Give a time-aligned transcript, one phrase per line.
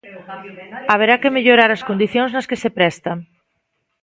[0.91, 3.11] Haberá que mellorar as condicións nas que se presta.